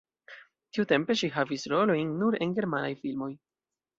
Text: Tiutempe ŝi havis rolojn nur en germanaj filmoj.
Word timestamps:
Tiutempe 0.77 1.15
ŝi 1.19 1.29
havis 1.35 1.67
rolojn 1.75 2.15
nur 2.23 2.39
en 2.47 2.57
germanaj 2.61 2.91
filmoj. 3.05 3.31